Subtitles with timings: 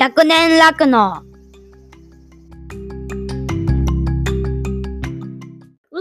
[0.00, 1.22] 100年酪農。
[5.92, 6.00] 牛、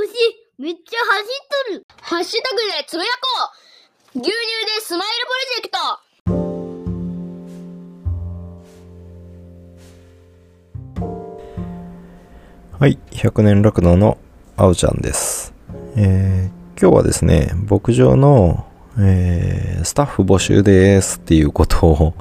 [0.57, 1.23] めっちゃ走っ
[1.67, 1.83] とる。
[1.99, 3.11] ハッシュタグでつぶやこ
[4.15, 4.19] う。
[4.19, 4.37] 牛乳で
[4.79, 5.69] スマイルプロジェク
[12.71, 12.79] ト。
[12.79, 14.17] はい、100年酪農の
[14.55, 15.53] あおちゃんです。
[15.97, 18.65] えー今日はですね、牧場の、
[18.97, 22.13] えースタッフ募集ですっていうことを、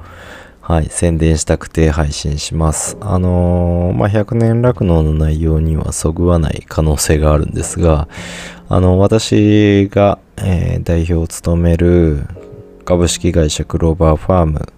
[0.68, 2.98] はい、宣伝したくて配信します。
[3.00, 8.06] あのーまあ、100年酪農の内容にはそぐわない可能性があるんですが、
[8.68, 12.26] あの、私が、えー代表を務める
[12.84, 14.72] 株式会社クローバーファーム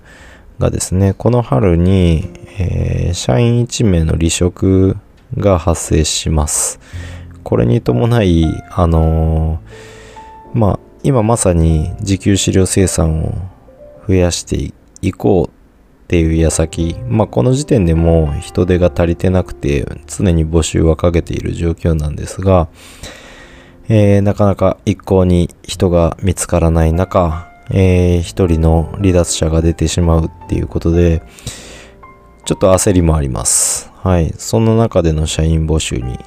[0.60, 2.30] がですね、この春に、
[2.60, 4.96] えー社員1名の離職
[5.38, 6.78] が発生します。
[7.42, 9.60] これに伴い、あの
[10.54, 13.34] まあ、今まさに自給飼料生産を
[14.06, 15.59] 増やしていこう
[16.10, 22.66] っていう矢先、まあ、この時点でも人手が足りてなくて、常に募集はかけている状況なんですが、
[23.88, 31.22] えーなかなか一向に人が見つからない中、えー一人の離脱者が出てしまうっていうことで、
[32.44, 33.92] ちょっと焦りもあります。
[34.02, 34.34] はい。
[34.36, 36.18] そんな中での社員募集に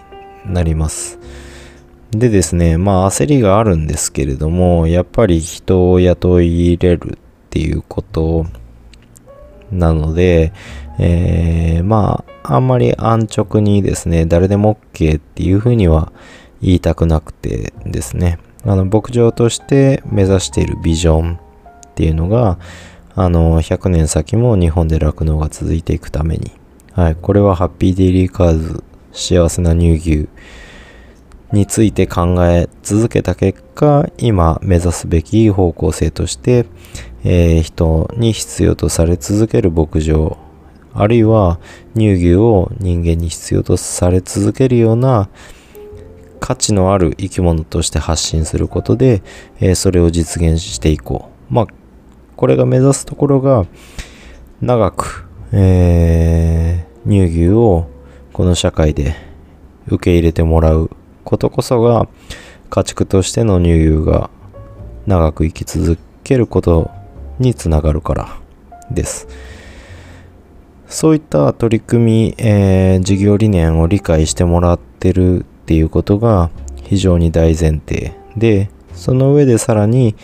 [0.45, 1.20] なります。
[2.11, 8.45] でですね、まあ焦りがあるんですけれども、やっぱり人を雇い入れるっていうこと
[9.72, 10.53] なので、
[11.00, 16.11] えーまあ、あんまり安直にですね、誰でも OK っていうふうには
[16.61, 22.58] 言いたくなくてですね、あの、牧場として目指しているビジョンっていうのが、
[23.16, 26.52] あの、100年先も日本で酪農が続いていくために、
[26.94, 30.30] はい、これはハッピーデイリーカーズ幸せな乳牛
[31.52, 36.66] について考え続けた結果、今目指すべき方向性として、
[37.24, 40.38] えー人に必要とされ続ける牧場、
[40.94, 41.60] あるいは
[41.96, 45.30] 乳牛を人間に必要とされ続けるような
[46.39, 49.23] 価値のある生き物として発信することで、
[49.60, 51.54] えーそれを実現していこう。
[51.54, 51.67] まあ、
[52.36, 53.66] これが目指すところが、
[54.62, 57.88] 長く、えー乳牛を
[58.32, 59.14] この社会で
[59.88, 60.89] 受け入れてもらう
[61.26, 62.08] ことこそが
[62.70, 64.30] 家畜としての乳牛が
[65.06, 66.89] 長く生き続けること
[67.39, 68.38] につながるから
[68.92, 69.27] です。
[70.88, 76.52] そういった取り組み、えー事業理念を理解してもらってるっていうことが
[76.83, 80.16] 非常に大前提で、その上でさらに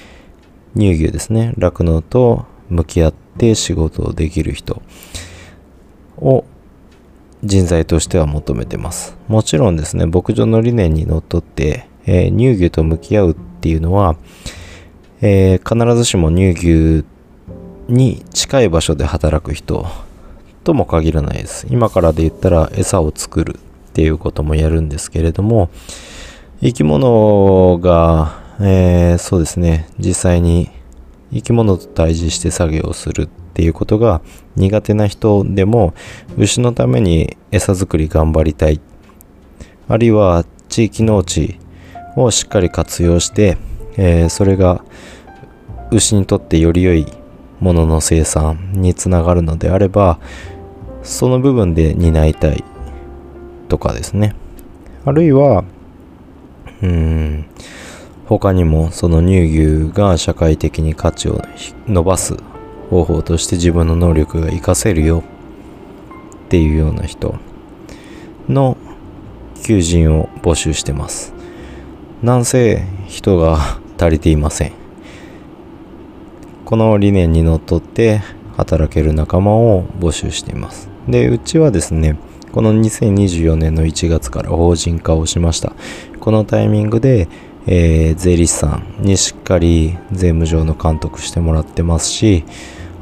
[0.76, 4.82] 乳牛ですね、酪農と向き合って仕事をできる人
[6.18, 6.46] を
[7.44, 9.18] 人材としては求めてます。
[9.28, 14.18] もちろんですね、牧場の理念にのっとって、えー乳牛と向き合うっていうのは、
[15.22, 17.06] えー必ずしも乳牛
[17.90, 19.86] に近い場所で働く人
[20.64, 21.68] とも限らないです。
[21.70, 25.70] 今からで言ったら餌を作るっていうこともやるんですけれども、
[26.62, 30.70] 生き物が、えーそうですね、実際に
[31.34, 34.22] 生き物と対峙して作業をするっていうことが
[34.56, 35.94] 苦手な人でも
[36.38, 38.80] 牛のために餌作り頑張りたい
[39.88, 41.60] あるいは地域農地
[42.16, 43.58] をしっかり活用して、
[44.02, 44.82] えーそれが
[45.92, 47.06] 牛にとってより良い
[47.60, 50.20] ものの生産につながるのであれば
[51.04, 52.64] その部分で担いたい
[53.68, 54.36] とかですね。
[55.04, 55.66] あるいは
[56.82, 57.46] うん
[58.26, 61.42] 他にもその乳牛が社会的に価値を
[61.88, 62.38] 伸ばす
[62.90, 65.24] 方法として自分の能力が活かせるよ
[66.46, 67.36] っていうような人
[68.48, 68.78] の
[69.64, 71.34] 求人を募集してます。
[72.24, 74.72] なんせ人が足りていません。
[76.66, 78.22] この理念にのっとって
[78.56, 80.90] 働ける仲間を募集しています。
[81.08, 82.18] でうちはですね
[82.52, 85.74] この2024年の1月から法人化をしました。
[86.20, 87.28] このタイミングで、
[87.68, 92.44] えー税理士さんにしっかり税務上の監督してもらってますし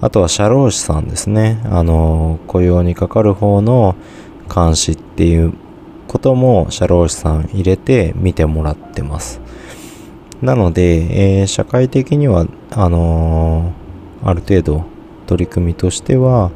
[0.02, 1.60] あとは社労士さんですね。
[1.66, 3.96] あの雇用にかかる方の
[4.54, 5.54] 監視っていう
[6.08, 9.42] ことも社労士さん入れて見てもらってます。
[10.42, 14.84] なので、えー社会的にはあのーある程度
[15.28, 16.52] 取り組みとしては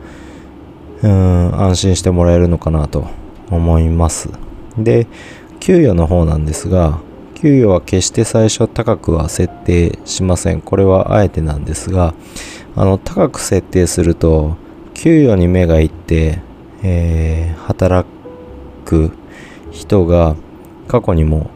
[1.04, 3.08] うん安心してもらえるのかなと
[3.50, 4.30] 思います。
[4.78, 5.08] で
[5.60, 7.00] 給与の方なんですが
[7.36, 10.62] 給与は決して最初高くは設定しません。
[10.62, 12.14] これはあえてなんですが
[12.76, 14.58] あの高く設定すると
[14.94, 16.40] 給与に目がいって、
[16.84, 18.08] えー働
[18.86, 19.12] く
[19.72, 20.36] 人が
[20.88, 21.50] 過去にも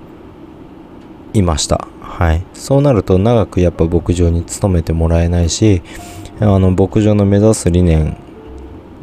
[1.33, 1.87] いました。
[2.17, 2.45] はい。
[2.53, 5.81] そうなると長くやっぱ牧場に勤めてもらえないし
[6.39, 8.15] あの牧場の目指す理念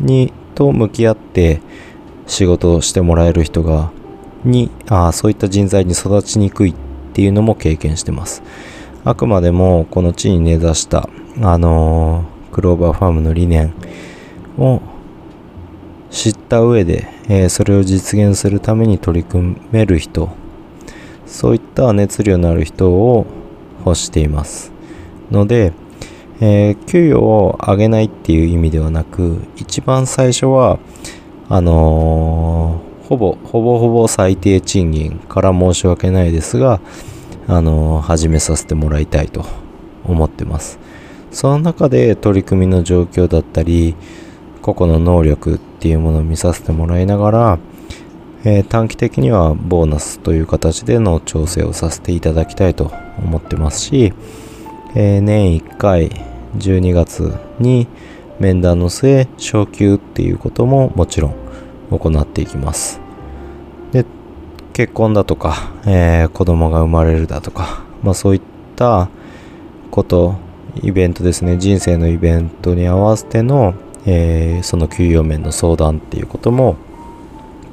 [0.01, 1.61] にと向き合って
[2.27, 3.93] 仕事をしてもらえる人が
[4.45, 6.75] にあそういった人材に育ちにくいっ
[7.13, 8.43] ていうのも経験してます。
[9.05, 11.11] あくまでもこの地に根ざした
[11.43, 13.75] あのー、クローバーファームの理念
[14.57, 14.81] を
[16.11, 20.31] 知った上で、えー、それを実現するために取り組める人
[21.33, 23.27] そういった熱量のある人を
[23.87, 24.71] 欲しています
[25.31, 25.73] ので、
[26.41, 30.79] えー、給与を上げないっていう意味ではなく一番最初は
[31.49, 36.81] あのー、ほぼほぼほぼ最低賃金から申し訳ないですが
[37.49, 39.47] あのー、始めさせてもらいたいと
[40.05, 40.79] 思ってます。
[41.31, 43.97] その中で取り組みの状況だったり
[44.61, 47.59] 個々の能力っていうものを見させてもらいながら、
[48.45, 54.13] えー、短期的にはボーナスという形での調整をさせていただきたいと思ってますし、
[54.95, 56.11] えー、年1回
[56.57, 57.87] 12月に
[58.39, 61.35] 面談の末昇給っていうことももちろん
[61.91, 63.01] 行っていきます。
[63.93, 64.05] で
[64.73, 68.41] 結婚だとか、えー、子供が生まれるだとか、まあ、そういっ
[68.77, 69.09] た
[69.91, 70.35] こと
[70.83, 71.59] イベントですね。
[71.59, 73.75] 人生のイベントに合わせての
[74.05, 76.77] えー、その給与面の相談っていうことも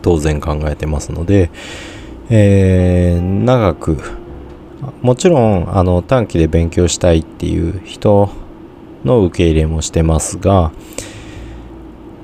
[0.02, 1.50] 当然考えてますので、
[2.30, 3.98] えー、長く
[5.02, 8.30] もちろんあの短期で勉強したいっていう人
[9.04, 10.72] の受け入れもしてますが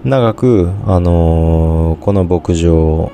[0.04, 3.12] 長く、あのー、この牧場を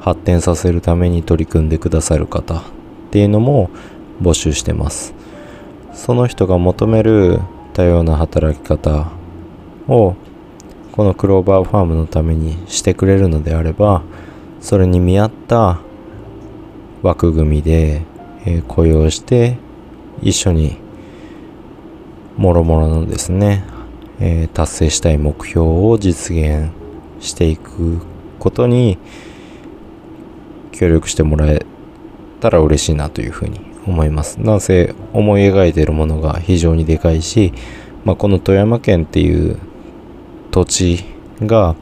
[0.00, 2.62] 発展させるために取り組んでくださる方っ
[3.10, 3.70] ていうのも
[4.20, 5.14] 募集してます。
[5.92, 7.40] その人が求める
[7.72, 9.12] 多様な働き方
[9.88, 10.16] を
[10.94, 14.04] このクローバーファームのためにしてくれるのであれば
[14.60, 15.80] それに見合った
[17.02, 18.02] 枠組みで、
[18.46, 19.58] え、雇用して
[20.22, 20.78] 一緒に
[22.36, 23.64] もろもろのですね、
[24.20, 26.70] え、達成したい目標を実現
[27.18, 27.98] していく
[28.38, 28.96] ことに
[30.70, 31.66] 協力してもらえ
[32.38, 34.40] たら嬉しいなというふうに思います。
[34.40, 37.52] なんせ思い描いているものが非常にでかいし、
[38.04, 39.58] まあ、この富山県っていう
[40.54, 41.04] 土地
[41.42, 41.74] が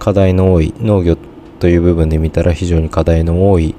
[0.00, 1.16] 課題の多い農業
[1.60, 3.76] という部分で見たら非常に課題の多い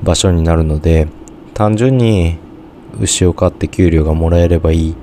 [0.00, 1.08] 場所になるので
[1.54, 2.38] 単純に
[3.00, 4.94] 牛を飼って給料がもらえればいいっ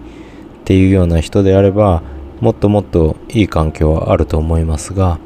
[0.64, 2.02] ていうような人であれば
[2.40, 5.20] もっともっといい環境はあると思いますが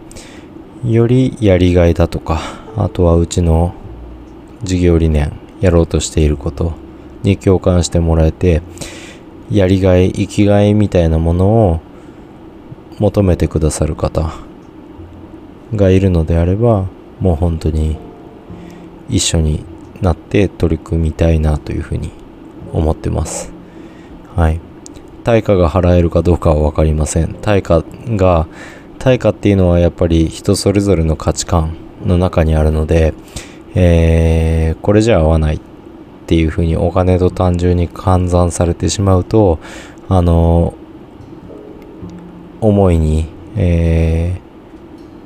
[0.83, 2.41] よりやりがいだとか
[2.75, 3.75] あとはうちの
[4.63, 6.73] 事業理念やろうとしていること
[7.21, 8.63] に共感してもらえて
[9.51, 11.84] やりがい生きがいみたいなものを
[12.99, 14.33] 求めてくださる方
[15.75, 16.87] がいるのであれば
[17.19, 17.97] もう本当に
[19.09, 19.63] 一緒に
[20.01, 22.11] なって取り組みたいなというふうに
[22.73, 23.51] 思ってます。
[24.35, 24.59] はい。
[25.23, 27.33] 対価が払えるかどうかは分かりません。
[27.41, 28.47] 対価が
[28.99, 31.75] 対価っていうのはやっぱり人それぞれの価値観
[32.05, 33.13] の中にあるので、
[33.75, 35.59] えー、これじゃ合わないっ
[36.27, 39.59] ていうふうにお金と単純に換算されてしまうと
[40.09, 40.73] あの
[42.67, 44.41] 思いに、え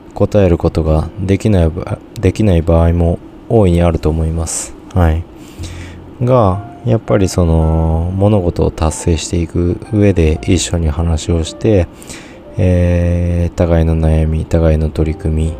[0.09, 1.71] ー、答えることができない
[2.19, 4.75] できない場合も大いにあると思います。
[4.93, 5.23] はい。
[6.21, 11.87] が、やっぱりその物事を達成していく上で一緒に話をして、
[12.57, 15.53] えー、互いの悩み、互いの取り組み、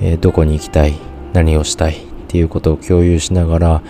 [0.00, 0.94] えー、どこに行きたい、
[1.32, 3.82] 何をしたいっていうことを共有しながら、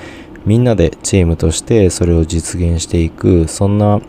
[0.44, 4.00] みんなでチームとしてそれを実現していく、そんな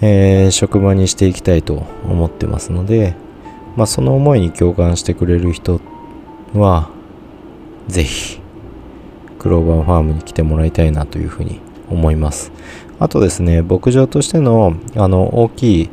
[0.00, 3.14] えー、職場にしていきたいと思ってますので、
[3.76, 5.80] まあ、その思いに共感してくれる人
[6.54, 6.90] は、
[7.88, 8.40] ぜひ、
[9.38, 11.60] クローバーファームに来てもらいたいなというふうに
[11.90, 12.52] 思います。
[12.98, 15.90] あとですね、牧場としての、あの、大きい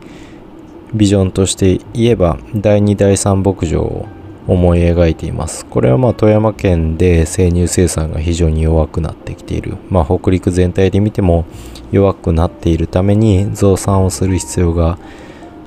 [0.94, 4.06] ビジョンとして言えば、第2、第3牧場を
[4.48, 5.66] 思い描いています。
[5.66, 9.78] これはまあ富山県で生乳生産が非常に弱くなってきている。
[9.90, 11.46] まあ北陸全体で見ても
[11.92, 14.98] 弱くなっているために増産をする必要が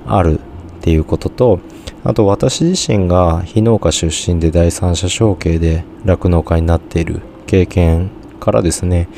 [0.06, 0.42] あるっ
[0.82, 1.60] ていうことと、
[2.04, 9.08] あと私自身が非農家出身で第三者承継で酪農家になっている経験からですね、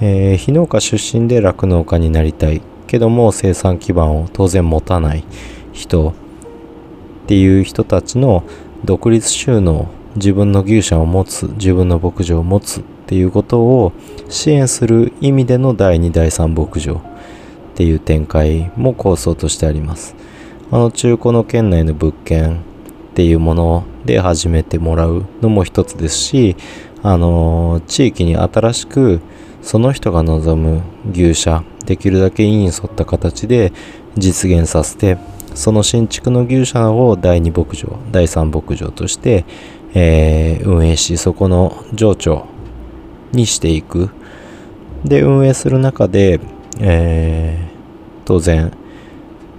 [0.00, 5.24] えー、非農家出身で酪農家になりたいけども生産基盤を当然持たない
[5.72, 6.12] 人っ
[7.26, 8.44] ていう人たちの
[8.84, 13.92] 独立収納自分の牛舎を持つ自分の牧場を持つっていうことを
[14.28, 17.00] 支援する意味での第2第3牧場っ
[17.74, 20.14] ていう展開も構想としてあります。
[20.70, 26.56] あの中古の県内の物件っていうもので始めてもらうのも一つですし
[27.02, 29.20] あの地域に新しく
[29.62, 30.82] その人が望む
[31.12, 33.72] 牛舎できるだけ意に沿った形で
[34.16, 35.18] 実現させて
[35.54, 39.44] その新築の牛舎を第2牧場第3牧場として、
[39.94, 42.46] えー運営しそこの情緒
[43.32, 44.10] にしていく。
[45.04, 46.40] で運営する中で、
[46.80, 47.70] えー
[48.24, 48.70] 当然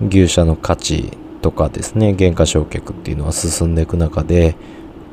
[0.07, 4.55] 牛舎の価値とかですね減価償却っていうのは進んでいく中で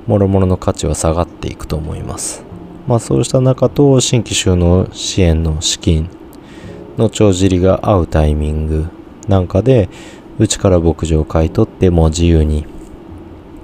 [0.06, 2.44] 諸々の価値は下がっていくと思います。
[2.87, 6.08] まあそうした中と新規収納支援の資金
[6.97, 8.87] の帳尻が合うタイミング
[9.26, 9.88] なんかで
[10.38, 12.66] うちから牧場を買い取ってもう自由に、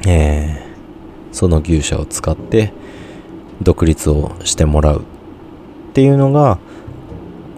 [0.07, 0.65] えー
[1.33, 2.73] その牛舎を使って
[3.61, 5.03] 独立をしてもらうっ
[5.93, 6.59] ていうのが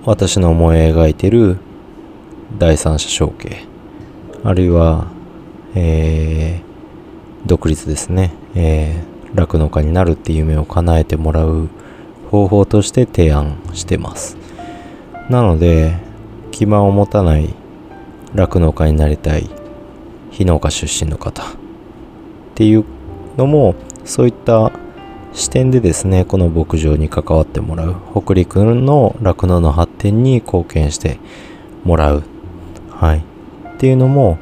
[0.07, 1.59] 私の思い描いてる
[2.57, 3.67] 第三者承継。
[4.43, 5.09] あるいは、
[5.75, 6.67] えー
[7.47, 11.69] 独立ですね、えー酪農家になるっていう夢を叶えてもらう
[12.31, 14.39] 方法として提案してます。
[15.29, 15.99] なので
[16.51, 17.55] 基盤を持たない
[18.37, 19.49] 酪農家になりたい。
[20.31, 21.43] 非農家出身の方。
[21.43, 21.47] っ
[22.55, 22.85] ていう
[23.37, 23.75] のも
[24.05, 24.71] そういった
[25.33, 27.97] 視点でですねこの牧場に関わってもらう。
[28.15, 31.19] 北陸の酪農の発展に貢献して
[31.85, 32.23] もらう。
[32.91, 33.19] はい。
[33.75, 34.39] っていうのも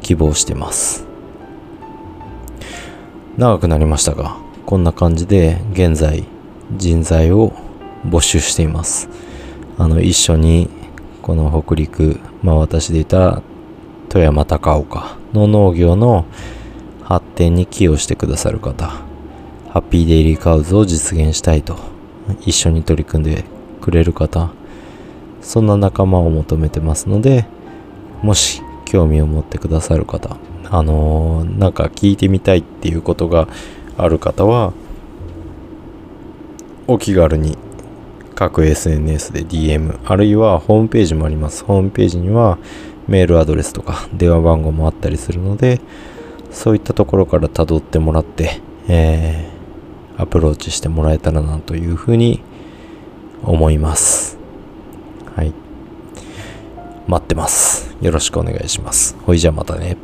[0.00, 1.06] 希望してます。
[3.36, 6.24] 長くなりましたがこんな感じで現在
[6.76, 7.52] 人材を
[8.06, 9.08] 募集しています。
[9.76, 10.70] あの一緒に
[11.24, 13.42] この北陸まあ私でいたら
[14.10, 16.26] 富山高岡の農業の
[17.02, 18.88] 発展に寄与してくださる方
[19.70, 21.78] ハッピーデイリーカウズを実現したいと
[22.42, 23.42] 一緒に取り組んで
[23.80, 24.50] くれる方
[25.40, 27.46] そんな仲間を求めてますので
[28.20, 30.36] もし興味を持ってくださる方
[30.70, 33.48] あのーなんか聞いてみたいっていうことが
[33.96, 34.74] ある方は
[36.86, 37.56] お気軽に
[38.34, 41.64] 各 SNS で DM あるいはホームページもあります。
[41.64, 42.58] ホームページには
[43.06, 45.80] メールアドレスとか電話番号もあったりするので
[46.50, 49.54] そういったところから辿ってもらって、えー
[50.16, 52.40] アプローチしてもらえたらなというふうに
[53.42, 54.38] 思います。
[55.34, 55.52] はい。
[57.08, 57.94] 待ってます。
[58.00, 59.16] よろしくお願いします。
[59.26, 59.96] ほいじゃあまたね。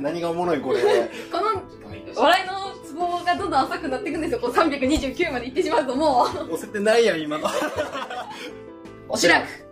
[0.00, 0.88] 何がおもろいこれ の
[1.86, 4.40] お願いいたします笑いのツボがどんどん浅くなっていくんですよ。
[4.40, 7.48] こう329まで行ってしまうともう、押せてないやん今の
[9.08, 9.69] おしらく。